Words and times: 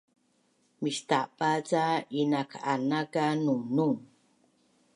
mistaba 0.83 1.51
ca 1.67 1.85
inakanak 2.21 3.13
a 3.25 3.27
nungnung 3.43 3.99